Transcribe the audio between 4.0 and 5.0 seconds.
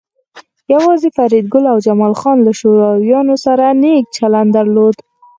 چلند درلود